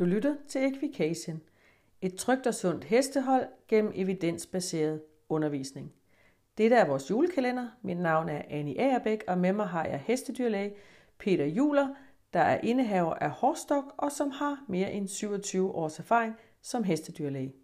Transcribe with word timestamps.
Du 0.00 0.04
lytter 0.04 0.36
til 0.48 0.64
Equication, 0.64 1.40
et 2.02 2.14
trygt 2.14 2.46
og 2.46 2.54
sundt 2.54 2.84
hestehold 2.84 3.46
gennem 3.68 3.92
evidensbaseret 3.94 5.02
undervisning. 5.28 5.92
Dette 6.58 6.76
er 6.76 6.86
vores 6.86 7.10
julekalender. 7.10 7.68
Mit 7.82 7.98
navn 7.98 8.28
er 8.28 8.42
Annie 8.48 8.80
Agerbæk, 8.80 9.24
og 9.28 9.38
med 9.38 9.52
mig 9.52 9.66
har 9.66 9.84
jeg 9.84 10.02
hestedyrlæge 10.06 10.74
Peter 11.18 11.44
Juler, 11.44 11.88
der 12.32 12.40
er 12.40 12.60
indehaver 12.60 13.14
af 13.14 13.30
Horstok 13.30 13.84
og 13.98 14.12
som 14.12 14.30
har 14.30 14.64
mere 14.68 14.92
end 14.92 15.08
27 15.08 15.74
års 15.74 15.98
erfaring 15.98 16.34
som 16.62 16.84
hestedyrlæge. 16.84 17.54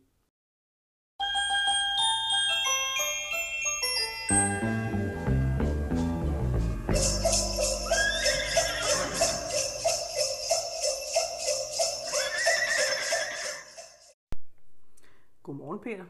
Peter. 15.86 16.04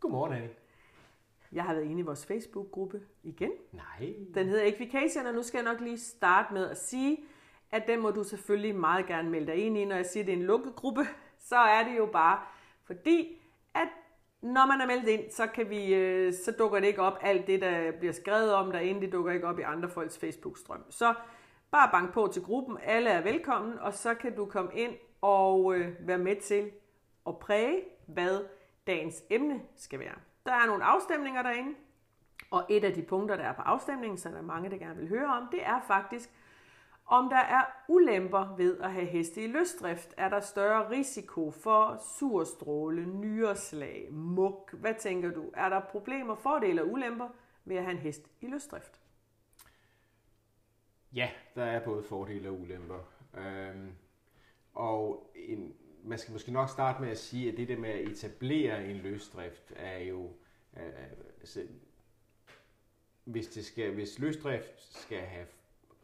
Godmorgen, 0.00 0.32
Annie. 0.32 0.50
Jeg 1.52 1.64
har 1.64 1.74
været 1.74 1.84
inde 1.84 2.00
i 2.00 2.02
vores 2.02 2.26
Facebook-gruppe 2.26 3.00
igen. 3.22 3.50
Nej. 3.72 4.14
Den 4.34 4.48
hedder 4.48 4.64
Equication, 4.64 5.26
og 5.26 5.34
nu 5.34 5.42
skal 5.42 5.58
jeg 5.58 5.72
nok 5.72 5.80
lige 5.80 5.98
starte 5.98 6.54
med 6.54 6.70
at 6.70 6.78
sige, 6.78 7.18
at 7.70 7.86
den 7.86 8.00
må 8.00 8.10
du 8.10 8.24
selvfølgelig 8.24 8.74
meget 8.74 9.06
gerne 9.06 9.30
melde 9.30 9.46
dig 9.46 9.56
ind 9.56 9.78
i. 9.78 9.84
Når 9.84 9.96
jeg 9.96 10.06
siger, 10.06 10.22
at 10.22 10.26
det 10.26 10.32
er 10.32 10.36
en 10.36 10.42
lukket 10.42 10.74
gruppe, 10.76 11.06
så 11.50 11.56
er 11.56 11.84
det 11.84 11.98
jo 11.98 12.06
bare 12.06 12.40
fordi, 12.84 13.42
at 13.74 13.88
når 14.42 14.66
man 14.66 14.80
er 14.80 14.86
meldt 14.86 15.08
ind, 15.08 15.30
så, 15.30 15.46
kan 15.46 15.70
vi, 15.70 15.94
øh, 15.94 16.32
så 16.32 16.52
dukker 16.58 16.80
det 16.80 16.86
ikke 16.86 17.02
op 17.02 17.18
alt 17.20 17.46
det, 17.46 17.60
der 17.60 17.92
bliver 17.98 18.12
skrevet 18.12 18.54
om 18.54 18.72
derinde. 18.72 19.00
Det 19.00 19.12
dukker 19.12 19.32
ikke 19.32 19.46
op 19.46 19.58
i 19.58 19.62
andre 19.62 19.88
folks 19.88 20.18
Facebook-strøm. 20.18 20.90
Så 20.90 21.14
bare 21.70 21.88
bank 21.92 22.12
på 22.12 22.30
til 22.32 22.42
gruppen. 22.42 22.78
Alle 22.82 23.10
er 23.10 23.22
velkommen, 23.22 23.78
og 23.78 23.94
så 23.94 24.14
kan 24.14 24.36
du 24.36 24.44
komme 24.44 24.70
ind 24.74 24.92
og 25.20 25.74
øh, 25.74 25.94
være 26.00 26.18
med 26.18 26.36
til 26.36 26.70
at 27.26 27.38
præge, 27.38 27.80
hvad 28.06 28.44
dagens 28.86 29.22
emne 29.30 29.62
skal 29.76 29.98
være. 29.98 30.14
Der 30.46 30.52
er 30.52 30.66
nogle 30.66 30.84
afstemninger 30.84 31.42
derinde, 31.42 31.74
og 32.50 32.66
et 32.70 32.84
af 32.84 32.92
de 32.92 33.02
punkter, 33.02 33.36
der 33.36 33.44
er 33.44 33.52
på 33.52 33.62
afstemningen, 33.62 34.18
så 34.18 34.28
der 34.28 34.38
er 34.38 34.42
mange, 34.42 34.70
der 34.70 34.76
gerne 34.76 34.96
vil 34.96 35.08
høre 35.08 35.26
om, 35.26 35.48
det 35.52 35.66
er 35.66 35.80
faktisk, 35.86 36.30
om 37.06 37.30
der 37.30 37.36
er 37.36 37.64
ulemper 37.88 38.56
ved 38.56 38.80
at 38.80 38.92
have 38.92 39.06
heste 39.06 39.44
i 39.44 39.46
løsdrift. 39.46 40.14
Er 40.16 40.28
der 40.28 40.40
større 40.40 40.90
risiko 40.90 41.50
for 41.50 42.02
surstråle, 42.18 43.06
nyreslag, 43.06 44.08
muk? 44.12 44.72
Hvad 44.72 44.94
tænker 44.94 45.30
du? 45.30 45.50
Er 45.54 45.68
der 45.68 45.80
problemer, 45.80 46.34
fordele 46.34 46.82
og 46.82 46.88
ulemper 46.88 47.28
ved 47.64 47.76
at 47.76 47.82
have 47.82 47.92
en 47.92 47.98
hest 47.98 48.30
i 48.40 48.46
løsdrift? 48.46 49.00
Ja, 51.12 51.30
der 51.54 51.64
er 51.64 51.84
både 51.84 52.02
fordele 52.02 52.48
og 52.48 52.60
ulemper. 52.60 52.98
Øhm, 53.34 53.92
og 54.74 55.32
en, 55.34 55.76
man 56.04 56.18
skal 56.18 56.32
måske 56.32 56.52
nok 56.52 56.70
starte 56.70 57.02
med 57.02 57.10
at 57.10 57.18
sige, 57.18 57.52
at 57.52 57.56
det 57.56 57.68
der 57.68 57.76
med 57.76 57.90
at 57.90 58.08
etablere 58.08 58.84
en 58.84 58.96
løsdrift 58.96 59.72
er 59.76 59.98
jo... 59.98 60.32
Øh, 60.76 60.82
altså, 61.40 61.66
hvis, 63.24 63.48
det 63.48 63.64
skal, 63.64 63.94
hvis 63.94 64.18
løsdrift 64.18 64.96
skal 65.02 65.20
have 65.20 65.46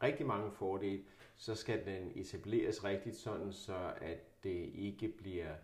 rigtig 0.03 0.25
mange 0.25 0.51
fordele, 0.51 1.03
så 1.37 1.55
skal 1.55 1.85
den 1.85 2.11
etableres 2.15 2.83
rigtigt, 2.83 3.15
sådan 3.15 3.53
så 3.53 3.93
at 4.01 4.43
det 4.43 4.71
ikke 4.75 5.07
bliver 5.07 5.55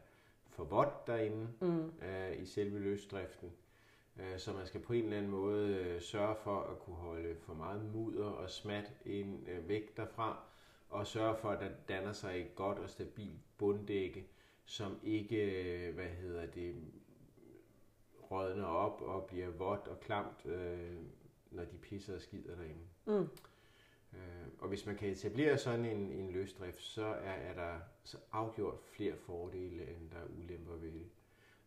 for 0.49 0.63
vådt 0.63 1.07
derinde 1.07 1.47
mm. 1.61 1.91
øh, 2.07 2.41
i 2.41 2.45
selve 2.45 2.79
løsdriften. 2.79 3.51
Øh, 4.19 4.39
så 4.39 4.53
man 4.53 4.67
skal 4.67 4.81
på 4.81 4.93
en 4.93 5.03
eller 5.03 5.17
anden 5.17 5.31
måde 5.31 5.67
øh, 5.75 6.01
sørge 6.01 6.35
for 6.43 6.59
at 6.59 6.79
kunne 6.79 6.95
holde 6.95 7.35
for 7.35 7.53
meget 7.53 7.93
mudder 7.93 8.25
og 8.25 8.49
smat 8.49 8.93
ind, 9.05 9.49
øh, 9.49 9.69
væk 9.69 9.97
derfra, 9.97 10.43
og 10.89 11.07
sørge 11.07 11.37
for, 11.37 11.49
at 11.49 11.59
der 11.59 11.69
danner 11.87 12.13
sig 12.13 12.41
et 12.41 12.55
godt 12.55 12.79
og 12.79 12.89
stabilt 12.89 13.39
bunddække, 13.57 14.27
som 14.65 14.99
ikke, 15.03 15.63
øh, 15.87 15.95
hvad 15.95 16.05
hedder 16.05 16.45
det, 16.45 16.75
rådner 18.31 18.65
op 18.65 19.01
og 19.01 19.25
bliver 19.25 19.49
vådt 19.49 19.87
og 19.87 19.99
klamt, 19.99 20.45
øh, 20.45 20.95
når 21.51 21.63
de 21.63 21.77
pisser 21.77 22.15
og 22.15 22.21
skider 22.21 22.55
derinde. 22.55 22.81
Mm. 23.05 23.29
Øh, 24.13 24.47
og 24.59 24.67
hvis 24.67 24.85
man 24.85 24.95
kan 24.95 25.09
etablere 25.09 25.57
sådan 25.57 25.85
en, 25.85 26.11
en 26.11 26.31
løsdrift, 26.31 26.81
så 26.81 27.05
er, 27.05 27.31
er 27.31 27.53
der 27.53 27.79
så 28.03 28.17
afgjort 28.31 28.79
flere 28.91 29.15
fordele, 29.15 29.81
end 29.87 30.09
der 30.11 30.17
er 30.17 30.27
ulemper 30.39 30.73
ved 30.73 30.91
det. 30.91 31.05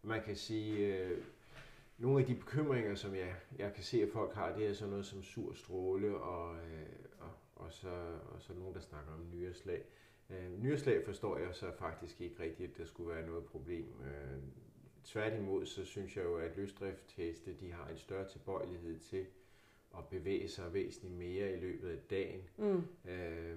Man 0.02 0.22
kan 0.22 0.36
sige, 0.36 0.96
øh, 0.96 1.24
nogle 2.00 2.20
af 2.20 2.26
de 2.26 2.34
bekymringer, 2.34 2.94
som 2.94 3.14
jeg, 3.14 3.34
jeg 3.58 3.72
kan 3.74 3.84
se, 3.84 4.02
at 4.02 4.08
folk 4.08 4.34
har, 4.34 4.56
det 4.56 4.66
er 4.66 4.72
sådan 4.72 4.90
noget 4.90 5.06
som 5.06 5.22
sur 5.22 5.54
stråle 5.54 6.16
og, 6.16 6.56
øh, 6.56 6.86
og, 7.18 7.30
og, 7.56 7.72
så, 7.72 7.88
og 8.34 8.42
så 8.42 8.52
nogen, 8.54 8.74
der 8.74 8.80
snakker 8.80 9.12
om 9.12 9.26
nyreslag. 9.32 9.84
Øh, 10.30 10.62
nyreslag 10.62 11.04
forstår 11.04 11.38
jeg 11.38 11.54
så 11.54 11.72
faktisk 11.78 12.20
ikke 12.20 12.42
rigtigt, 12.42 12.70
at 12.70 12.78
der 12.78 12.84
skulle 12.84 13.14
være 13.14 13.26
noget 13.26 13.44
problem. 13.44 13.86
Øh, 14.04 14.38
tværtimod, 15.04 15.66
så 15.66 15.84
synes 15.84 16.16
jeg 16.16 16.24
jo, 16.24 16.36
at 16.36 16.56
løsdriftheste, 16.56 17.54
de 17.60 17.72
har 17.72 17.88
en 17.88 17.98
større 17.98 18.28
tilbøjelighed 18.28 18.98
til 18.98 19.26
at 19.98 20.04
bevæge 20.10 20.48
sig 20.48 20.74
væsentligt 20.74 21.14
mere 21.14 21.52
i 21.52 21.60
løbet 21.60 21.88
af 21.88 21.98
dagen. 22.10 22.40
Mm. 22.56 23.10
Øh, 23.10 23.56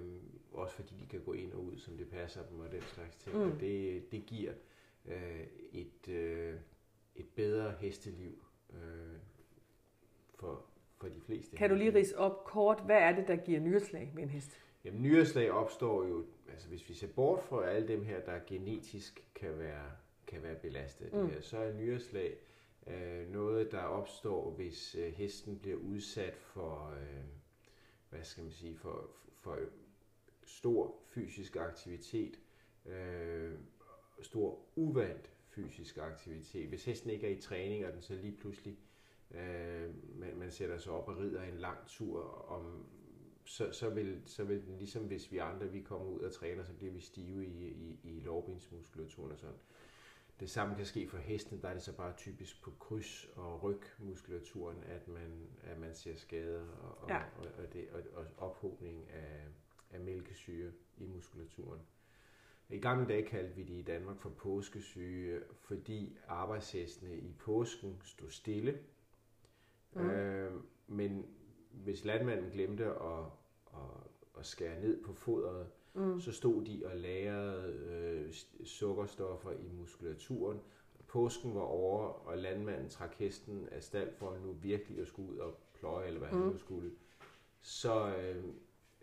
også 0.54 0.76
fordi 0.76 0.96
de 0.96 1.06
kan 1.06 1.22
gå 1.22 1.34
ind 1.34 1.54
og 1.54 1.64
ud, 1.64 1.78
som 1.78 1.98
det 1.98 2.10
passer 2.10 2.46
dem 2.46 2.60
og 2.60 2.72
den 2.72 2.82
slags 2.82 3.16
ting. 3.16 3.38
Mm. 3.38 3.42
Og 3.42 3.60
det, 3.60 4.04
det 4.12 4.26
giver 4.26 4.54
øh, 5.06 5.48
et, 5.74 6.10
øh, 6.10 6.56
et 7.16 7.30
bedre 7.36 7.74
hesteliv 7.80 8.46
øh, 8.74 9.18
for, 10.36 10.66
for 10.98 11.08
de 11.08 11.22
fleste. 11.22 11.58
Kan 11.58 11.70
du 11.70 11.76
lige 11.76 11.94
rise 11.94 12.18
op 12.18 12.44
kort, 12.44 12.82
hvad 12.86 12.98
er 12.98 13.16
det, 13.16 13.28
der 13.28 13.36
giver 13.36 13.60
nyreslag 13.60 14.12
med 14.16 14.24
en 14.24 14.30
hest? 14.30 14.60
Jamen, 14.86 15.02
nyreslag 15.02 15.52
opstår 15.52 16.08
jo, 16.08 16.26
altså 16.50 16.68
hvis 16.68 16.90
vi 16.90 16.94
ser 16.94 17.08
bort 17.08 17.44
fra 17.44 17.70
alle 17.70 17.88
dem 17.88 18.04
her, 18.04 18.20
der 18.20 18.40
genetisk 18.48 19.28
kan 19.36 19.60
være, 19.60 19.92
kan 20.28 20.44
være 20.44 20.56
belastet, 20.56 21.14
mm. 21.14 21.20
det 21.20 21.30
her, 21.30 21.42
så 21.42 21.58
er 21.58 21.74
nyreslag 21.74 22.38
øh, 22.88 23.32
noget, 23.32 23.72
der 23.72 23.82
opstår, 23.82 24.52
hvis 24.52 24.96
øh, 24.96 25.14
hesten 25.14 25.60
bliver 25.60 25.78
udsat 25.78 26.36
for, 26.36 26.94
øh, 27.02 27.24
hvad 28.10 28.24
skal 28.24 28.44
man 28.44 28.54
sige, 28.54 28.78
for, 28.78 29.10
for 29.40 29.58
stor 30.44 30.96
fysisk 31.06 31.56
aktivitet, 31.56 32.40
øh, 32.86 33.52
stor 34.22 34.60
uvandt 34.76 35.32
fysisk 35.56 35.98
aktivitet. 35.98 36.68
Hvis 36.68 36.86
hesten 36.86 37.10
ikke 37.10 37.28
er 37.28 37.32
i 37.38 37.42
træning, 37.42 37.86
og 37.86 37.94
den 37.94 38.02
så 38.02 38.16
lige 38.16 38.38
pludselig 38.38 38.78
øh, 39.32 39.90
man, 40.20 40.38
man 40.38 40.52
sætter 40.52 40.78
sig 40.78 40.92
op 40.92 41.08
og 41.08 41.18
rider 41.18 41.44
en 41.44 41.58
lang 41.58 41.78
tur, 41.88 42.22
om, 42.52 42.86
så, 43.46 43.72
så, 43.72 43.90
vil, 43.90 44.22
så 44.26 44.44
vil 44.44 44.66
den, 44.66 44.78
ligesom 44.78 45.04
hvis 45.04 45.32
vi 45.32 45.38
andre 45.38 45.72
vi 45.72 45.82
kommer 45.82 46.08
ud 46.08 46.20
og 46.20 46.34
træner, 46.34 46.64
så 46.64 46.74
bliver 46.74 46.94
vi 46.94 47.00
stive 47.00 47.46
i, 47.46 47.68
i, 47.68 48.00
i 48.04 48.20
lårbensmuskulaturen 48.20 49.32
og 49.32 49.38
sådan. 49.38 49.56
Det 50.40 50.50
samme 50.50 50.76
kan 50.76 50.86
ske 50.86 51.08
for 51.08 51.18
hesten, 51.18 51.62
der 51.62 51.68
er 51.68 51.74
det 51.74 51.84
så 51.84 51.96
bare 51.96 52.14
typisk 52.18 52.62
på 52.64 52.72
kryds- 52.80 53.30
og 53.36 53.64
rygmuskulaturen, 53.64 54.84
at 54.84 55.08
man, 55.08 55.48
at 55.64 55.80
man 55.80 55.96
ser 55.96 56.16
skader 56.16 56.68
og, 57.02 57.10
ja. 57.10 57.18
og, 57.38 57.48
og, 57.58 57.74
det, 57.74 57.90
og, 57.90 58.02
og 58.14 58.26
ophobning 58.38 59.10
af, 59.12 59.48
af 59.92 60.00
mælkesyre 60.00 60.72
i 60.98 61.06
muskulaturen. 61.06 61.80
I 62.74 62.78
gamle 62.78 63.08
dage 63.08 63.24
kaldte 63.26 63.56
vi 63.56 63.64
det 63.64 63.74
i 63.74 63.82
Danmark 63.82 64.20
for 64.20 64.30
påskesyge, 64.30 65.40
fordi 65.60 66.18
arbejdshestene 66.28 67.18
i 67.18 67.32
påsken 67.40 68.02
stod 68.04 68.30
stille. 68.30 68.80
Mm. 69.94 70.10
Øh, 70.10 70.52
men 70.88 71.26
hvis 71.72 72.06
landmanden 72.06 72.52
glemte 72.52 72.86
at, 72.86 73.26
at, 73.74 73.80
at 74.40 74.46
skære 74.46 74.82
ned 74.82 75.04
på 75.04 75.14
fodret, 75.14 75.68
mm. 75.94 76.20
så 76.20 76.32
stod 76.32 76.66
de 76.66 76.82
og 76.86 76.98
lagrede 76.98 77.74
øh, 77.74 78.34
sukkerstoffer 78.64 79.52
i 79.52 79.70
muskulaturen. 79.80 80.60
Påsken 81.08 81.56
var 81.56 81.62
over, 81.62 82.08
og 82.08 82.38
landmanden 82.38 82.90
trak 82.90 83.16
hesten 83.16 83.68
af 83.72 83.84
stald 83.84 84.14
for 84.14 84.38
nu 84.38 84.52
virkelig 84.52 85.00
at 85.00 85.08
skulle 85.08 85.32
ud 85.32 85.38
og 85.38 85.58
pløje, 85.74 86.08
eller 86.08 86.20
hvad 86.20 86.32
mm. 86.32 86.38
han 86.38 86.48
nu 86.48 86.58
skulle. 86.58 86.92
Så, 87.62 88.16
øh, 88.16 88.44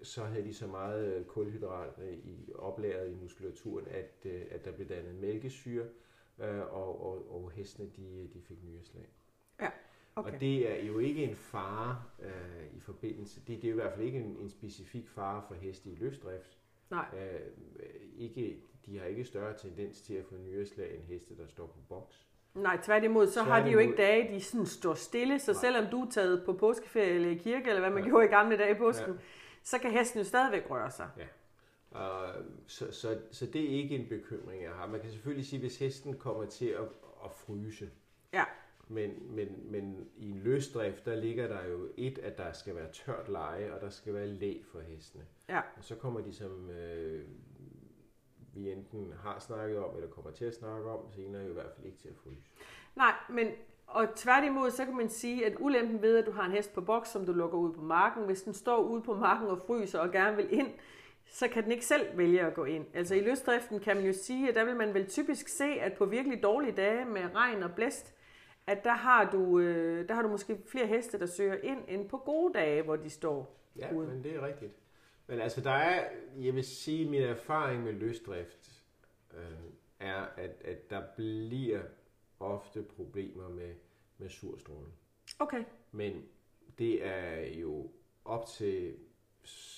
så 0.02 0.24
havde 0.24 0.44
de 0.44 0.54
så 0.54 0.66
meget 0.66 1.26
kulhydrat 1.26 1.98
i, 2.24 2.52
oplæret 2.54 3.10
i 3.10 3.14
muskulaturen, 3.14 3.86
at, 3.90 4.12
øh, 4.24 4.42
at 4.50 4.64
der 4.64 4.72
blev 4.72 4.88
dannet 4.88 5.14
mælkesyre, 5.14 5.84
øh, 6.38 6.60
og, 6.60 7.06
og, 7.06 7.34
og 7.34 7.50
hestene 7.50 7.90
de, 7.96 8.28
de 8.34 8.40
fik 8.42 8.64
nyreslag. 8.64 9.06
Ja. 9.60 9.70
Okay. 10.16 10.32
Og 10.34 10.40
det 10.40 10.70
er 10.70 10.86
jo 10.86 10.98
ikke 10.98 11.24
en 11.24 11.36
fare 11.36 12.02
øh, 12.22 12.76
i 12.76 12.80
forbindelse, 12.80 13.40
det, 13.40 13.62
det 13.62 13.68
er 13.68 13.72
i 13.72 13.74
hvert 13.74 13.92
fald 13.92 14.06
ikke 14.06 14.18
en, 14.18 14.36
en 14.40 14.50
specifik 14.50 15.08
fare 15.08 15.42
for 15.48 15.54
heste 15.54 15.90
i 15.90 15.94
løsdrift. 15.94 16.58
Nej. 16.90 17.04
Øh, 17.16 17.40
ikke, 18.18 18.56
de 18.86 18.98
har 18.98 19.06
ikke 19.06 19.24
større 19.24 19.58
tendens 19.58 20.00
til 20.00 20.14
at 20.14 20.24
få 20.24 20.34
nyreslag 20.34 20.94
end 20.94 21.04
heste, 21.04 21.36
der 21.36 21.46
står 21.46 21.66
på 21.66 21.78
boks. 21.88 22.26
Nej, 22.54 22.78
tværtimod, 22.82 23.26
så 23.26 23.32
tværtimod. 23.32 23.54
har 23.54 23.64
de 23.64 23.70
jo 23.72 23.78
ikke 23.78 23.96
dage, 23.96 24.34
de 24.34 24.40
sådan 24.40 24.66
står 24.66 24.94
stille, 24.94 25.38
så 25.38 25.52
Nej. 25.52 25.60
selvom 25.60 25.86
du 25.90 26.02
er 26.02 26.10
taget 26.10 26.42
på 26.46 26.52
påskeferie 26.52 27.10
eller 27.10 27.30
i 27.30 27.34
kirke, 27.34 27.68
eller 27.68 27.80
hvad 27.80 27.90
man 27.90 28.02
ja. 28.02 28.08
gjorde 28.08 28.24
i 28.24 28.28
gamle 28.28 28.56
dage 28.56 28.70
i 28.70 28.78
påsken, 28.78 29.12
ja. 29.12 29.20
Så 29.62 29.78
kan 29.78 29.90
hesten 29.90 30.20
jo 30.20 30.24
stadigvæk 30.24 30.70
røre 30.70 30.90
sig. 30.90 31.10
Ja. 31.16 31.26
Uh, 31.92 32.44
så, 32.66 32.92
så, 32.92 33.20
så 33.30 33.46
det 33.46 33.64
er 33.64 33.68
ikke 33.68 33.96
en 33.96 34.08
bekymring, 34.08 34.62
jeg 34.62 34.72
har. 34.72 34.86
Man 34.86 35.00
kan 35.00 35.10
selvfølgelig 35.10 35.46
sige, 35.46 35.60
hvis 35.60 35.78
hesten 35.78 36.18
kommer 36.18 36.46
til 36.46 36.66
at, 36.66 36.84
at 37.24 37.32
fryse, 37.32 37.90
ja. 38.32 38.44
Men, 38.88 39.34
men, 39.34 39.70
men 39.70 40.08
i 40.16 40.30
en 40.30 40.38
løsdrift, 40.38 41.04
der 41.04 41.14
ligger 41.14 41.48
der 41.48 41.64
jo 41.64 41.88
et, 41.96 42.18
at 42.18 42.38
der 42.38 42.52
skal 42.52 42.76
være 42.76 42.92
tørt 42.92 43.28
leje, 43.28 43.72
og 43.72 43.80
der 43.80 43.90
skal 43.90 44.14
være 44.14 44.26
læ 44.26 44.62
for 44.72 44.80
hestene. 44.80 45.26
Ja. 45.48 45.60
Og 45.76 45.84
så 45.84 45.94
kommer 45.94 46.20
de 46.20 46.34
som 46.34 46.70
øh, 46.70 47.24
vi 48.54 48.72
enten 48.72 49.12
har 49.22 49.38
snakket 49.38 49.78
om, 49.78 49.96
eller 49.96 50.10
kommer 50.10 50.30
til 50.30 50.44
at 50.44 50.54
snakke 50.54 50.90
om 50.90 51.12
senere, 51.12 51.48
i 51.48 51.52
hvert 51.52 51.72
fald 51.76 51.86
ikke 51.86 51.98
til 51.98 52.08
at 52.08 52.16
fryse. 52.16 52.50
Nej, 52.96 53.14
men 53.30 53.48
og 53.90 54.14
tværtimod, 54.16 54.70
så 54.70 54.84
kan 54.84 54.96
man 54.96 55.08
sige, 55.08 55.46
at 55.46 55.52
ulempen 55.58 56.02
ved, 56.02 56.18
at 56.18 56.26
du 56.26 56.30
har 56.30 56.44
en 56.44 56.52
hest 56.52 56.74
på 56.74 56.80
boks, 56.80 57.08
som 57.08 57.26
du 57.26 57.32
lukker 57.32 57.58
ud 57.58 57.72
på 57.72 57.82
marken, 57.82 58.24
hvis 58.24 58.42
den 58.42 58.54
står 58.54 58.78
ude 58.82 59.02
på 59.02 59.14
marken 59.14 59.48
og 59.48 59.58
fryser 59.66 59.98
og 59.98 60.10
gerne 60.12 60.36
vil 60.36 60.52
ind, 60.52 60.68
så 61.26 61.48
kan 61.48 61.64
den 61.64 61.72
ikke 61.72 61.86
selv 61.86 62.18
vælge 62.18 62.40
at 62.40 62.54
gå 62.54 62.64
ind. 62.64 62.86
Altså 62.94 63.14
i 63.14 63.20
løsdriften 63.20 63.80
kan 63.80 63.96
man 63.96 64.04
jo 64.06 64.12
sige, 64.12 64.48
at 64.48 64.54
der 64.54 64.64
vil 64.64 64.76
man 64.76 64.94
vel 64.94 65.06
typisk 65.06 65.48
se, 65.48 65.64
at 65.64 65.92
på 65.92 66.04
virkelig 66.04 66.42
dårlige 66.42 66.72
dage 66.72 67.04
med 67.04 67.22
regn 67.34 67.62
og 67.62 67.70
blæst, 67.72 68.14
at 68.66 68.84
der 68.84 68.92
har 68.94 69.30
du, 69.30 69.58
øh, 69.58 70.08
der 70.08 70.14
har 70.14 70.22
du 70.22 70.28
måske 70.28 70.58
flere 70.66 70.86
heste, 70.86 71.18
der 71.18 71.26
søger 71.26 71.56
ind, 71.62 71.78
end 71.88 72.08
på 72.08 72.16
gode 72.16 72.52
dage, 72.54 72.82
hvor 72.82 72.96
de 72.96 73.10
står 73.10 73.56
Ja, 73.76 73.94
ude. 73.94 74.06
men 74.08 74.24
det 74.24 74.36
er 74.36 74.46
rigtigt. 74.46 74.72
Men 75.26 75.40
altså, 75.40 75.60
der 75.60 75.70
er, 75.70 76.04
jeg 76.38 76.54
vil 76.54 76.64
sige, 76.64 77.10
min 77.10 77.22
erfaring 77.22 77.84
med 77.84 77.92
løsdrift 77.92 78.82
øh, 79.36 79.42
er, 80.00 80.22
at, 80.36 80.62
at 80.64 80.90
der 80.90 81.02
bliver 81.16 81.80
ofte 82.40 82.82
problemer 82.82 83.48
med, 83.48 83.74
med 84.18 84.28
surstrålen. 84.28 84.92
Okay. 85.38 85.64
Men 85.92 86.22
det 86.78 87.06
er 87.06 87.46
jo 87.60 87.90
op 88.24 88.46
til, 88.46 88.96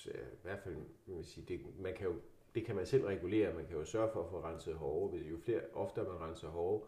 i 0.06 0.10
hvert 0.42 0.58
fald, 0.58 0.76
man, 1.06 1.24
sige, 1.24 1.44
det, 1.48 1.60
man 1.80 1.94
kan 1.94 2.06
jo, 2.06 2.14
det 2.54 2.64
kan 2.64 2.76
man 2.76 2.86
selv 2.86 3.04
regulere. 3.04 3.54
Man 3.54 3.66
kan 3.66 3.76
jo 3.76 3.84
sørge 3.84 4.10
for 4.12 4.22
at 4.22 4.30
få 4.30 4.40
renset 4.44 4.74
hårde. 4.74 5.18
Jo 5.18 5.36
flere, 5.38 5.60
oftere 5.74 6.04
man 6.04 6.20
renser 6.20 6.48
hårde, 6.48 6.84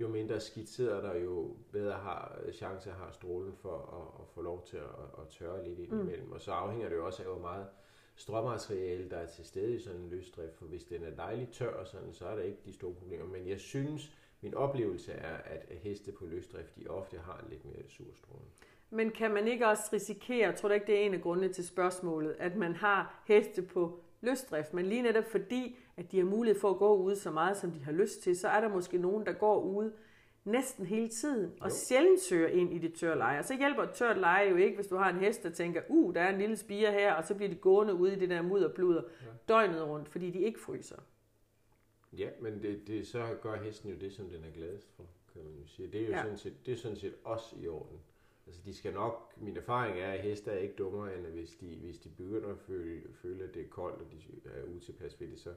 jo 0.00 0.08
mindre 0.08 0.40
skidt 0.40 0.68
sidder 0.68 1.00
der, 1.00 1.14
jo 1.14 1.56
bedre 1.72 1.92
har 1.92 2.38
chance 2.52 2.90
har 2.90 3.10
strålen 3.12 3.56
for 3.56 3.76
at, 3.76 4.22
at 4.22 4.28
få 4.28 4.42
lov 4.42 4.66
til 4.66 4.76
at, 4.76 5.22
at 5.22 5.28
tørre 5.28 5.68
lidt 5.68 5.78
ind 5.78 5.90
Mm. 5.92 6.00
imellem. 6.00 6.32
Og 6.32 6.40
så 6.40 6.52
afhænger 6.52 6.88
det 6.88 6.96
jo 6.96 7.06
også 7.06 7.22
af, 7.22 7.28
hvor 7.28 7.38
meget 7.38 7.66
strømmateriale, 8.16 9.10
der 9.10 9.16
er 9.16 9.26
til 9.26 9.44
stede 9.44 9.74
i 9.74 9.78
sådan 9.78 10.00
en 10.00 10.08
løsdrift. 10.10 10.54
For 10.56 10.64
hvis 10.66 10.84
den 10.84 11.02
er 11.04 11.10
dejligt 11.16 11.52
tør 11.52 11.84
sådan, 11.84 12.12
så 12.12 12.26
er 12.26 12.34
der 12.36 12.42
ikke 12.42 12.58
de 12.64 12.72
store 12.72 12.94
problemer. 12.94 13.26
Men 13.26 13.48
jeg 13.48 13.60
synes, 13.60 14.12
min 14.44 14.54
oplevelse 14.54 15.12
er, 15.12 15.36
at 15.36 15.76
heste 15.82 16.12
på 16.12 16.26
løsdrift, 16.26 16.76
de 16.76 16.86
ofte 16.88 17.16
har 17.18 17.44
lidt 17.50 17.64
mere 17.64 17.82
surstråling. 17.88 18.48
Men 18.90 19.10
kan 19.10 19.30
man 19.34 19.48
ikke 19.48 19.66
også 19.66 19.82
risikere, 19.92 20.52
tror 20.52 20.68
da 20.68 20.74
ikke, 20.74 20.86
det 20.86 20.94
er 21.00 21.06
en 21.06 21.14
af 21.14 21.20
grundene 21.20 21.52
til 21.52 21.66
spørgsmålet, 21.66 22.36
at 22.38 22.56
man 22.56 22.74
har 22.74 23.22
heste 23.26 23.62
på 23.62 24.00
løsdrift, 24.20 24.74
men 24.74 24.86
lige 24.86 25.02
netop 25.02 25.24
fordi, 25.24 25.76
at 25.96 26.12
de 26.12 26.18
har 26.18 26.24
mulighed 26.26 26.60
for 26.60 26.70
at 26.70 26.76
gå 26.78 26.96
ude 26.96 27.16
så 27.16 27.30
meget, 27.30 27.56
som 27.56 27.70
de 27.70 27.84
har 27.84 27.92
lyst 27.92 28.22
til, 28.22 28.36
så 28.36 28.48
er 28.48 28.60
der 28.60 28.68
måske 28.68 28.98
nogen, 28.98 29.26
der 29.26 29.32
går 29.32 29.60
ude 29.60 29.92
næsten 30.44 30.86
hele 30.86 31.08
tiden, 31.08 31.52
og 31.60 31.68
Jo. 31.70 31.74
sjældent 31.88 32.20
søger 32.20 32.48
ind 32.48 32.72
i 32.72 32.78
det 32.78 32.94
tørre 32.94 33.18
leje. 33.18 33.38
Og 33.38 33.44
så 33.44 33.56
hjælper 33.58 33.82
et 33.82 33.90
tørt 33.90 34.18
leje 34.18 34.48
jo 34.50 34.56
ikke, 34.56 34.76
hvis 34.76 34.86
du 34.86 34.96
har 34.96 35.10
en 35.10 35.16
hest, 35.20 35.42
der 35.42 35.50
tænker, 35.50 35.80
uh, 35.88 36.14
der 36.14 36.20
er 36.20 36.32
en 36.32 36.38
lille 36.38 36.56
spire 36.56 36.92
her, 36.92 37.14
og 37.14 37.24
så 37.24 37.34
bliver 37.34 37.48
de 37.48 37.54
gående 37.56 37.94
ude 37.94 38.12
i 38.12 38.18
det 38.18 38.30
der 38.30 38.42
mudderbluder 38.42 39.02
Ja. 39.22 39.26
døgnet 39.48 39.82
rundt, 39.88 40.08
fordi 40.08 40.30
de 40.30 40.38
ikke 40.38 40.60
fryser. 40.60 40.96
Ja, 42.18 42.28
men 42.40 42.62
det, 42.62 42.86
det, 42.86 43.06
så 43.06 43.36
gør 43.42 43.56
hesten 43.56 43.90
jo 43.90 43.96
det, 43.96 44.12
som 44.12 44.28
den 44.28 44.44
er 44.44 44.50
gladest 44.50 44.92
for, 44.96 45.04
kan 45.32 45.42
man 45.44 45.52
jo 45.62 45.66
sige. 45.66 45.88
Det 45.92 46.00
er 46.00 46.04
jo 46.06 46.10
Ja. 46.10 46.22
sådan, 46.22 46.38
set, 46.38 46.66
det 46.66 46.72
er 46.72 46.76
sådan 46.78 46.96
set 46.96 47.14
også 47.24 47.56
i 47.60 47.68
orden. 47.68 47.98
Altså, 48.46 48.60
de 48.64 48.74
skal 48.74 48.92
nok, 48.94 49.32
min 49.36 49.56
erfaring 49.56 49.98
er, 49.98 50.12
at 50.12 50.20
heste 50.20 50.50
er 50.50 50.58
ikke 50.58 50.74
dummere, 50.74 51.16
end 51.18 51.26
hvis 51.26 51.50
de, 51.60 51.76
hvis 51.76 51.98
de 51.98 52.08
begynder 52.08 52.48
at 52.48 52.58
føle, 52.58 53.02
føle, 53.14 53.44
at 53.44 53.54
det 53.54 53.62
er 53.62 53.68
koldt, 53.68 53.96
og 54.02 54.06
de 54.12 54.48
er 54.50 54.62
utilpas 54.76 55.20
ved 55.20 55.28
det, 55.28 55.38
så, 55.40 55.54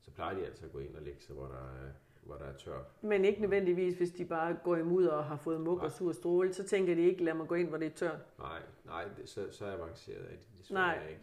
så 0.00 0.10
plejer 0.10 0.38
de 0.38 0.46
altså 0.46 0.64
at 0.64 0.72
gå 0.72 0.78
ind 0.78 0.96
og 0.96 1.02
lægge 1.02 1.20
sig, 1.20 1.34
hvor 1.34 1.46
der 1.46 1.54
er, 1.86 1.90
hvor 2.22 2.34
der 2.36 2.44
er 2.44 2.56
tørt. 2.56 2.84
Men 3.02 3.24
ikke 3.24 3.40
nødvendigvis, 3.40 3.94
hvis 3.94 4.10
de 4.10 4.24
bare 4.24 4.56
går 4.64 4.76
i 4.76 4.82
mudder 4.82 5.10
og 5.12 5.24
har 5.24 5.36
fået 5.36 5.56
og 5.68 5.76
Nej. 5.76 5.88
sur 5.88 6.12
stråle, 6.12 6.52
så 6.52 6.64
tænker 6.64 6.94
de 6.94 7.02
ikke, 7.02 7.24
lad 7.24 7.34
mig 7.34 7.48
gå 7.48 7.54
ind, 7.54 7.68
hvor 7.68 7.78
det 7.78 7.86
er 7.86 7.90
tørt. 7.94 8.20
Nej, 8.38 8.62
nej, 8.84 9.04
det, 9.16 9.28
så, 9.28 9.50
så 9.50 9.64
avanceret 9.66 10.18
er 10.24 10.28
de 10.28 10.36
Nej. 10.36 10.58
desværre 10.58 11.10
ikke. 11.10 11.20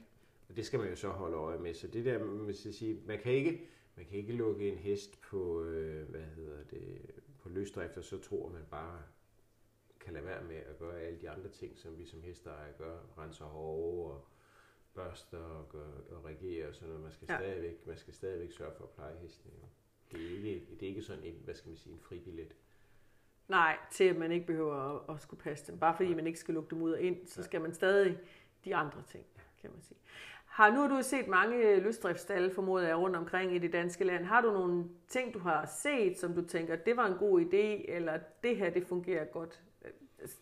Og 0.50 0.56
det 0.56 0.66
skal 0.66 0.80
man 0.80 0.90
jo 0.90 0.96
så 0.96 1.08
holde 1.10 1.36
øje 1.38 1.58
med. 1.60 1.74
Så 1.74 1.88
det 1.88 2.06
der, 2.06 2.24
man 2.24 2.54
skal 2.54 2.74
sige, 2.74 3.00
man 3.08 3.20
kan 3.20 3.32
ikke, 3.32 3.62
man 3.96 4.06
kan 4.06 4.18
ikke 4.18 4.34
lukke 4.34 4.70
en 4.72 4.78
hest 4.78 5.22
på, 5.22 5.64
øh, 5.64 6.10
hvad 6.10 6.22
hedder 6.22 6.64
det, 6.64 7.12
på 7.40 7.50
løsdrift, 7.50 7.98
og 7.98 8.04
så 8.04 8.18
tror 8.22 8.50
man 8.50 8.64
bare 8.72 9.02
kan 10.00 10.14
lade 10.14 10.26
være 10.26 10.44
med 10.44 10.56
at 10.56 10.78
gøre 10.80 11.00
alle 11.02 11.22
de 11.22 11.30
andre 11.30 11.50
ting, 11.50 11.78
som 11.78 11.98
vi 11.98 12.06
som 12.06 12.22
hesteejere 12.22 12.74
gør, 12.78 12.98
renser 13.18 13.46
hove 13.46 14.12
og 14.14 14.28
børster 14.94 15.38
og, 15.38 15.70
gør, 15.70 15.88
og 16.12 16.26
reagere 16.26 16.68
og 16.68 16.76
sådan 16.76 16.88
noget. 16.88 17.04
Man 17.04 17.12
skal, 17.12 17.26
Ja. 17.30 17.38
stadigvæk, 17.38 17.88
man 17.88 17.98
skal 17.98 18.14
stadigvæk 18.14 18.52
sørge 18.52 18.74
for 18.78 18.84
at 18.84 18.90
pleje 18.90 19.16
hesten. 19.22 19.52
Jo. 19.62 19.68
Det 20.12 20.26
er 20.26 20.36
ikke, 20.36 20.68
det 20.80 20.84
er 20.84 20.88
ikke 20.90 21.02
sådan 21.04 21.24
en, 21.24 21.42
hvad 21.44 21.54
skal 21.56 21.70
man 21.70 21.78
sige, 21.78 21.94
en 21.94 22.00
fribillet. 22.00 22.56
Nej, 23.48 23.78
til 23.92 24.04
at 24.04 24.16
man 24.18 24.32
ikke 24.32 24.46
behøver 24.48 24.76
at, 24.76 25.16
at 25.16 25.22
skulle 25.22 25.44
passe 25.44 25.72
dem. 25.72 25.80
Bare 25.80 25.96
fordi 25.98 26.14
man 26.14 26.28
ikke 26.28 26.40
skal 26.40 26.54
lukke 26.54 26.70
dem 26.70 26.82
ud 26.82 26.92
og 26.92 27.02
ind, 27.02 27.28
så 27.28 27.42
Ja. 27.42 27.46
skal 27.46 27.62
man 27.62 27.74
stadig 27.74 28.20
de 28.66 28.76
andre 28.76 29.04
ting, 29.08 29.26
kan 29.62 29.72
man 29.72 29.82
sige. 29.82 29.98
Har, 30.56 30.72
nu 30.72 30.82
har 30.82 30.88
du 30.88 31.02
set 31.02 31.28
mange 31.28 31.80
løsdriftsstalle, 31.80 32.52
formoder 32.52 32.88
jeg, 32.88 32.98
rundt 32.98 33.16
omkring 33.16 33.56
i 33.56 33.58
det 33.58 33.74
danske 33.74 34.04
land. 34.04 34.26
Har 34.26 34.42
du 34.42 34.52
nogle 34.52 34.86
ting, 35.08 35.34
du 35.34 35.40
har 35.40 35.66
set, 35.66 36.20
som 36.20 36.34
du 36.34 36.42
tænker, 36.42 36.76
det 36.76 36.98
var 36.98 37.08
en 37.08 37.18
god 37.18 37.42
idé, 37.42 37.92
eller 37.92 38.20
det 38.44 38.58
her, 38.58 38.70
det 38.70 38.88
fungerer 38.88 39.26
godt? 39.26 39.62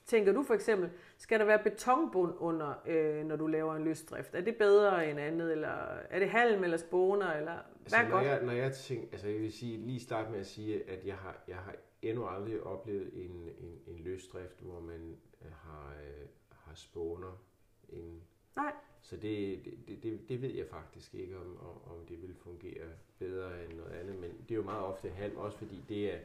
Tænker 0.06 0.34
du 0.34 0.44
for 0.44 0.54
eksempel, 0.54 0.90
skal 1.18 1.40
der 1.40 1.46
være 1.46 1.64
betonbund 1.64 2.34
under, 2.38 2.74
øh, 2.88 3.26
når 3.26 3.36
du 3.36 3.48
laver 3.48 3.76
en 3.76 3.84
løsdrift? 3.84 4.36
Er 4.36 4.42
det 4.42 4.56
bedre 4.56 5.10
end 5.10 5.20
andet, 5.20 5.52
eller 5.52 5.98
er 6.10 6.20
det 6.20 6.30
halm 6.30 6.64
eller 6.64 6.78
spåner, 6.78 7.34
eller 7.34 7.58
hvad 7.88 7.94
er 7.94 7.98
Altså, 7.98 8.04
når, 8.04 8.10
godt? 8.10 8.26
jeg, 8.26 8.44
når 8.44 8.54
jeg 8.54 8.74
tænker, 8.74 9.08
altså 9.12 9.28
jeg 9.28 9.40
vil 9.40 9.54
sige, 9.54 9.78
lige 9.78 10.00
starte 10.00 10.32
med 10.32 10.40
at 10.40 10.48
sige, 10.48 10.90
at 10.90 11.06
jeg 11.06 11.16
har, 11.16 11.44
jeg 11.48 11.58
har 11.58 11.76
endnu 12.02 12.28
aldrig 12.28 12.64
oplevet 12.64 13.10
en, 13.14 13.32
en, 13.60 13.80
en 13.88 14.00
løsdrift, 14.00 14.62
hvor 14.62 14.80
man 14.80 15.18
øh, 15.42 15.52
har, 15.52 15.94
øh, 16.04 16.28
har 16.50 16.76
spåner 16.76 17.44
ind. 17.90 18.22
Nej. 18.56 18.74
Så 19.02 19.18
det, 19.18 19.66
det, 19.88 20.04
det, 20.04 20.30
det 20.30 20.42
ved 20.42 20.50
jeg 20.50 20.68
faktisk 20.68 21.16
ikke, 21.16 21.38
om, 21.38 21.58
om, 21.92 22.06
det 22.10 22.22
vil 22.22 22.36
fungere 22.36 22.88
bedre 23.20 23.66
end 23.66 23.74
noget 23.74 23.92
andet. 23.92 24.16
Men 24.16 24.32
det 24.32 24.52
er 24.52 24.56
jo 24.56 24.64
meget 24.64 24.84
ofte 24.84 25.10
halm, 25.10 25.38
også 25.38 25.58
fordi 25.58 25.84
det 25.90 26.14
er 26.14 26.20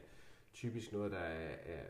typisk 0.53 0.93
noget, 0.93 1.13
der 1.13 1.19
er, 1.19 1.57
er 1.75 1.85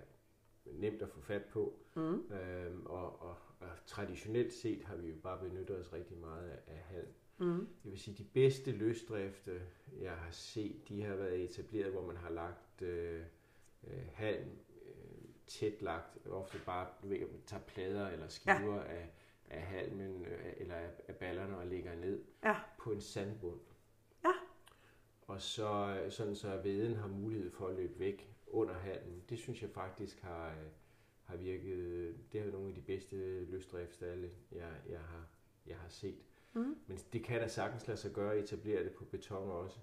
nemt 0.65 1.03
at 1.03 1.09
få 1.09 1.21
fat 1.21 1.45
på. 1.45 1.75
Mm. 1.95 2.33
Øhm, 2.33 2.87
og, 2.87 3.23
og, 3.23 3.37
og 3.61 3.69
traditionelt 3.87 4.53
set 4.53 4.85
har 4.85 4.97
vi 4.97 5.09
jo 5.09 5.17
bare 5.23 5.39
benyttet 5.39 5.79
os 5.79 5.93
rigtig 5.93 6.19
meget 6.19 6.49
af, 6.51 6.59
af 6.67 6.79
halm. 6.79 7.09
Mm. 7.39 7.69
Jeg 7.85 7.93
vil 7.93 7.99
sige, 7.99 8.17
de 8.19 8.25
bedste 8.25 8.73
løsdrifte, 8.73 9.63
jeg 10.01 10.13
har 10.13 10.31
set, 10.31 10.89
de 10.89 11.03
har 11.03 11.15
været 11.15 11.45
etableret, 11.45 11.93
hvor 11.93 12.07
man 12.07 12.17
har 12.17 12.31
lagt 12.31 12.83
øh, 12.83 13.23
øh, 13.87 14.03
halm 14.13 14.51
øh, 14.87 15.29
tæt 15.47 15.83
lagt, 15.83 16.27
ofte 16.27 16.59
bare 16.67 16.87
du 17.03 17.09
ved, 17.09 17.19
tager 17.47 17.63
plader 17.63 18.09
eller 18.09 18.29
skiver 18.29 18.77
ja. 18.77 18.85
af, 18.85 19.11
af 19.51 19.61
halmen 19.63 20.25
øh, 20.27 20.53
eller 20.57 20.75
af, 21.09 21.17
ballerne 21.17 21.57
og 21.59 21.67
lægger 21.67 21.95
ned 21.95 22.25
Ja. 22.45 22.57
på 22.79 22.93
en 22.93 23.01
sandbund. 23.01 23.61
Ja. 24.25 24.33
Og 25.27 25.41
så 25.41 26.01
sådan 26.11 26.35
så 26.37 26.57
veden 26.63 26.97
har 26.97 27.09
mulighed 27.09 27.51
for 27.51 27.67
at 27.67 27.75
løbe 27.77 27.99
væk 27.99 28.35
under 28.47 28.75
halmen. 28.75 29.23
Det 29.29 29.39
synes 29.39 29.63
jeg 29.63 29.71
faktisk 29.71 30.21
har, 30.23 30.49
øh, 30.51 30.67
har 31.25 31.37
virket, 31.37 32.15
det 32.33 32.41
er 32.41 32.53
nogle 32.53 32.69
af 32.69 32.75
de 32.75 32.81
bedste 32.81 33.45
løsdriftsstalle, 33.45 34.31
jeg, 34.53 34.73
jeg, 34.89 35.01
har, 35.01 35.27
jeg 35.67 35.77
har 35.77 35.89
set. 35.89 36.19
Mm. 36.53 36.77
Men 36.87 36.99
det 37.13 37.25
kan 37.25 37.41
da 37.41 37.49
sagtens 37.49 37.87
lade 37.87 37.99
sig 37.99 38.13
gøre 38.13 38.33
at 38.33 38.39
etablere 38.45 38.85
det 38.85 38.93
på 38.93 39.05
beton 39.05 39.51
også. 39.51 39.79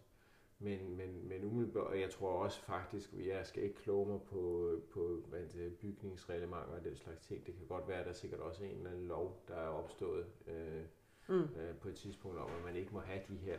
Men, 0.65 0.97
men, 0.97 1.27
men 1.27 1.43
umiddelbart, 1.43 1.87
og 1.87 1.99
jeg 1.99 2.09
tror 2.09 2.29
også 2.43 2.61
faktisk, 2.61 3.13
jeg 3.13 3.45
skal 3.45 3.63
ikke 3.63 3.75
kloge 3.75 4.07
mig 4.07 4.21
på, 4.21 4.71
på 4.91 5.21
hvad 5.29 5.39
det, 5.53 5.73
bygningsreglementer 5.77 6.67
og 6.77 6.83
den 6.83 6.95
slags 6.95 7.21
ting. 7.21 7.45
Det 7.47 7.55
kan 7.55 7.65
godt 7.67 7.87
være, 7.87 7.97
at 7.99 8.05
der 8.05 8.11
er 8.11 8.15
sikkert 8.15 8.39
også 8.39 8.63
en 8.63 8.77
eller 8.77 8.89
anden 8.91 9.07
lov, 9.07 9.43
der 9.47 9.55
er 9.55 9.67
opstået 9.67 10.25
øh, 10.47 10.81
Mm. 11.29 11.35
øh, 11.41 11.75
på 11.81 11.89
et 11.89 11.95
tidspunkt 11.95 12.37
om, 12.37 12.49
at 12.57 12.63
man 12.65 12.75
ikke 12.75 12.93
må 12.93 12.99
have 12.99 13.21
de 13.27 13.35
her 13.37 13.57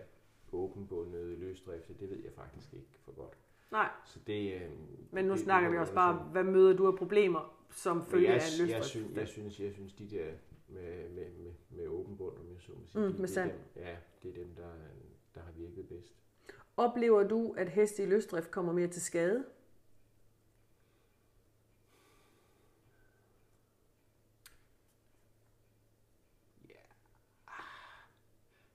åbenbundede 0.53 1.37
løsdrifte. 1.37 1.95
Det 2.01 2.11
ved 2.11 2.19
jeg 2.25 2.33
faktisk 2.33 2.73
ikke 2.75 2.99
for 3.05 3.13
godt. 3.13 3.39
Nej, 3.71 3.89
Så 4.05 4.19
det, 4.27 4.55
øh, 4.55 4.71
men 5.11 5.25
nu 5.25 5.33
det, 5.33 5.41
snakker 5.41 5.71
vi 5.71 5.79
også 5.79 5.95
bare, 5.95 6.11
undersøge. 6.13 6.33
hvad 6.33 6.45
møder 6.45 6.77
du 6.77 6.87
af 6.87 6.97
problemer 6.99 7.57
som 7.71 8.05
følge 8.05 8.29
jeg, 8.29 8.35
af 8.35 8.39
en 8.61 8.61
jeg, 8.61 8.67
løsdrift? 8.67 8.87
synes, 8.87 9.17
jeg, 9.17 9.29
synes, 9.29 9.61
jeg 9.61 9.73
synes, 9.73 9.93
de 9.93 10.11
der 10.11 10.31
med, 10.69 11.09
med, 11.09 11.25
med, 11.39 11.53
med 11.71 11.87
åben 11.89 12.17
bund, 12.17 12.37
om 12.39 12.53
jeg 12.53 12.61
så 12.61 12.73
må 12.73 12.87
sige, 12.87 13.07
Mm, 13.07 13.13
de, 13.13 13.19
med 13.21 13.29
det 13.29 13.37
er 13.37 13.43
sand. 13.43 13.51
dem, 13.51 13.83
ja, 13.83 13.97
det 14.23 14.31
er 14.31 14.35
dem, 14.45 14.55
der, 14.55 14.71
der 15.35 15.41
har 15.41 15.53
virket 15.53 15.89
bedst. 15.89 16.15
Oplever 16.77 17.23
du, 17.29 17.53
at 17.59 17.69
heste 17.69 18.03
i 18.03 18.07
løsdrift 18.07 18.51
kommer 18.51 18.73
mere 18.73 18.89
til 18.89 19.03
skade? 19.03 19.45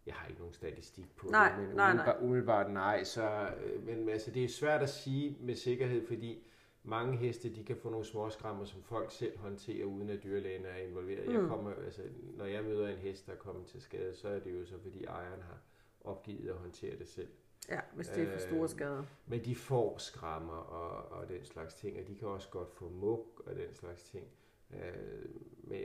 Jeg 0.05 0.13
har 0.15 0.27
ikke 0.27 0.39
nogen 0.39 0.53
statistik 0.53 1.15
på 1.15 1.27
Nej, 1.27 1.55
det, 1.59 1.67
men 1.67 1.75
nej, 1.75 1.93
nej. 1.93 2.03
umiddelbart, 2.03 2.21
umiddelbart 2.23 2.71
nej. 2.71 3.03
Så, 3.03 3.49
øh, 3.63 3.85
men 3.85 4.09
altså, 4.09 4.31
det 4.31 4.43
er 4.43 4.47
svært 4.49 4.81
at 4.81 4.89
sige 4.89 5.37
med 5.39 5.55
sikkerhed, 5.55 6.07
fordi 6.07 6.47
mange 6.83 7.17
heste 7.17 7.55
de 7.55 7.63
kan 7.63 7.75
få 7.77 7.89
nogle 7.89 8.05
småskrammer, 8.05 8.65
som 8.65 8.83
folk 8.83 9.11
selv 9.11 9.37
håndterer, 9.37 9.85
uden 9.85 10.09
at 10.09 10.23
dyrlægen 10.23 10.65
er 10.65 10.75
involveret. 10.75 11.27
Mm. 11.27 11.33
Jeg 11.33 11.41
Mm. 11.41 11.47
kommer, 11.49 11.73
altså, 11.85 12.01
når 12.37 12.45
jeg 12.45 12.63
møder 12.63 12.87
en 12.89 12.97
hest, 12.97 13.25
der 13.27 13.31
er 13.33 13.37
kommet 13.37 13.65
til 13.67 13.81
skade, 13.81 14.15
så 14.15 14.27
er 14.29 14.39
det 14.39 14.59
jo 14.59 14.65
så, 14.65 14.79
fordi 14.81 15.03
ejeren 15.03 15.41
har 15.41 15.57
opgivet 16.01 16.49
at 16.49 16.55
håndtere 16.55 16.97
det 16.99 17.07
selv. 17.07 17.29
Ja, 17.69 17.79
hvis 17.93 18.07
det 18.07 18.23
er 18.27 18.31
for 18.31 18.39
store 18.39 18.63
Øh, 18.63 18.69
skader. 18.69 19.03
Men 19.27 19.45
de 19.45 19.55
får 19.55 19.97
skrammer 19.97 20.53
og, 20.53 21.19
og 21.19 21.29
den 21.29 21.45
slags 21.45 21.73
ting, 21.73 21.99
og 21.99 22.07
de 22.07 22.15
kan 22.15 22.27
også 22.27 22.49
godt 22.49 22.71
få 22.71 22.89
mug 22.89 23.41
og 23.45 23.55
den 23.55 23.73
slags 23.73 24.03
ting. 24.03 24.27
Øh, 24.73 25.25
men 25.63 25.83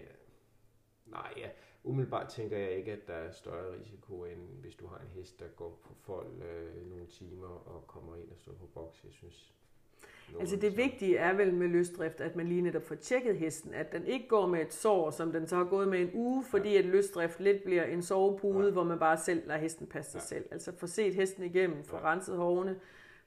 nej, 1.06 1.32
ja, 1.36 1.50
umiddelbart 1.84 2.28
tænker 2.28 2.58
jeg 2.58 2.70
ikke, 2.70 2.92
at 2.92 3.06
der 3.06 3.14
er 3.14 3.32
større 3.32 3.78
risiko, 3.78 4.24
end 4.24 4.48
hvis 4.60 4.74
du 4.74 4.86
har 4.86 4.98
en 4.98 5.08
hest, 5.08 5.40
der 5.40 5.48
går 5.48 5.80
på 5.84 5.94
fold 5.94 6.42
øh, 6.42 6.90
nogle 6.90 7.06
timer 7.06 7.48
og 7.48 7.86
kommer 7.86 8.16
ind 8.16 8.30
og 8.30 8.38
står 8.38 8.52
på 8.52 8.66
boks. 8.66 9.04
Jeg 9.04 9.12
synes, 9.12 9.54
Altså 10.40 10.56
det 10.56 10.76
vigtige 10.76 11.16
er 11.16 11.32
vel 11.32 11.54
med 11.54 11.68
løsdrift, 11.68 12.20
at 12.20 12.36
man 12.36 12.48
lige 12.48 12.60
netop 12.60 12.82
får 12.82 12.94
tjekket 12.94 13.36
hesten, 13.36 13.74
at 13.74 13.92
den 13.92 14.06
ikke 14.06 14.28
går 14.28 14.46
med 14.46 14.60
et 14.60 14.74
sår, 14.74 15.10
som 15.10 15.32
den 15.32 15.46
så 15.46 15.56
har 15.56 15.64
gået 15.64 15.88
med 15.88 16.00
en 16.00 16.10
uge, 16.14 16.44
fordi 16.44 16.72
ja. 16.72 16.78
at 16.78 16.84
løsdrift 16.84 17.40
lidt 17.40 17.64
bliver 17.64 17.84
en 17.84 18.02
sovepude, 18.02 18.66
ja. 18.66 18.72
hvor 18.72 18.84
man 18.84 18.98
bare 18.98 19.18
selv 19.18 19.46
lader 19.46 19.60
hesten 19.60 19.86
passe 19.86 20.12
sig 20.12 20.18
ja. 20.18 20.24
selv. 20.24 20.44
Altså 20.50 20.72
få 20.78 20.86
set 20.86 21.14
hesten 21.14 21.44
igennem, 21.44 21.84
få 21.84 21.96
ja. 21.96 22.12
renset 22.12 22.36
hårene, 22.36 22.80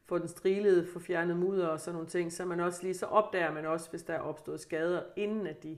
få 0.06 0.18
den 0.18 0.27
strilet, 0.27 0.88
få 0.94 1.00
fjernet 1.00 1.38
mudder 1.38 1.68
og 1.68 1.79
sådan 1.79 1.94
nogle 1.94 2.10
ting, 2.10 2.34
så 2.34 2.46
man 2.46 2.60
også 2.60 2.84
lige 2.84 2.94
så 2.94 3.06
opdager 3.06 3.53
man 3.53 3.65
også, 3.65 3.89
hvis 3.89 4.03
der 4.03 4.13
er 4.13 4.20
opstået 4.20 4.60
skader, 4.60 5.03
inden 5.15 5.48
at 5.48 5.63
de 5.63 5.77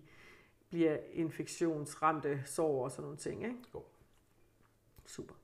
bliver 0.70 0.98
infektionsramte 1.14 2.42
sår 2.46 2.84
og 2.84 2.92
sådan 2.92 3.04
nogle 3.04 3.18
ting. 3.18 3.44
Ikke? 3.44 3.56
Jo. 3.76 3.84
Super. 5.06 5.36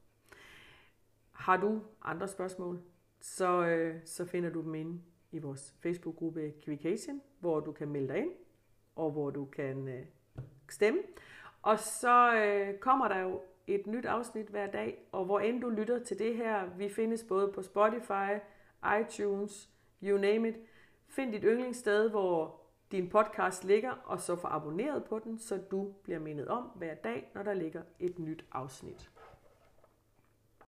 Har 1.31 1.57
du 1.57 1.81
andre 2.01 2.27
spørgsmål, 2.27 2.79
så, 3.19 3.65
øh, 3.65 3.95
så 4.05 4.25
finder 4.25 4.49
du 4.49 4.61
dem 4.61 4.75
inde 4.75 5.01
i 5.31 5.39
vores 5.39 5.75
Facebook-gruppe 5.79 6.53
Quication, 6.63 7.21
hvor 7.39 7.59
du 7.59 7.71
kan 7.71 7.87
melde 7.87 8.07
dig 8.07 8.17
ind, 8.17 8.31
og 8.95 9.11
hvor 9.11 9.29
du 9.29 9.45
kan 9.45 9.87
øh, 9.87 10.05
stemme. 10.69 10.99
Og 11.61 11.79
så 11.79 12.35
øh, 12.35 12.79
kommer 12.79 13.07
der 13.07 13.19
jo 13.19 13.41
et 13.67 13.87
nyt 13.87 14.05
afsnit 14.05 14.47
hver 14.47 14.71
dag, 14.71 15.07
og 15.11 15.25
hvor 15.25 15.39
end 15.39 15.61
du 15.61 15.69
lytter 15.69 16.03
til 16.03 16.19
det 16.19 16.35
her, 16.35 16.65
vi 16.77 16.89
findes 16.89 17.23
både 17.23 17.51
på 17.51 17.61
Spotify, 17.61 18.39
iTunes, 19.01 19.69
you 20.03 20.17
name 20.17 20.49
it. 20.49 20.55
Find 21.07 21.31
dit 21.31 21.43
yndlingssted, 21.43 22.09
hvor 22.09 22.61
din 22.91 23.09
podcast 23.09 23.63
ligger, 23.63 23.91
og 23.91 24.21
så 24.21 24.35
få 24.35 24.47
abonneret 24.47 25.03
på 25.03 25.19
den, 25.19 25.39
så 25.39 25.57
du 25.71 25.93
bliver 26.03 26.19
mindet 26.19 26.47
om 26.47 26.63
hver 26.63 26.95
dag, 26.95 27.31
når 27.35 27.43
der 27.43 27.53
ligger 27.53 27.81
et 27.99 28.19
nyt 28.19 28.45
afsnit. 28.51 29.11